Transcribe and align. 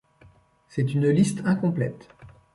C'est 0.67 0.95
une 0.95 1.07
liste 1.11 1.41
incomplète. 1.45 2.09